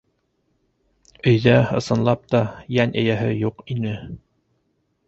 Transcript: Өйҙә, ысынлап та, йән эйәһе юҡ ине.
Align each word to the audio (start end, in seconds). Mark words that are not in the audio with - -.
Өйҙә, 1.31 1.53
ысынлап 1.81 2.27
та, 2.35 2.43
йән 2.79 2.99
эйәһе 3.05 3.31
юҡ 3.45 3.65
ине. 3.79 3.95